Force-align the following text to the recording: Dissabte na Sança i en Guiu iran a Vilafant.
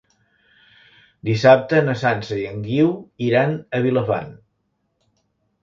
Dissabte 1.29 1.83
na 1.89 1.95
Sança 2.05 2.39
i 2.45 2.47
en 2.53 2.65
Guiu 2.69 2.91
iran 3.29 3.55
a 3.81 3.85
Vilafant. 3.87 4.35